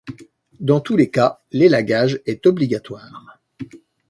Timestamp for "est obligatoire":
2.25-3.39